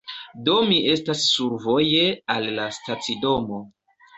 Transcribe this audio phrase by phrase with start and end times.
[0.45, 3.63] Do mi estas survoje al la stacidomo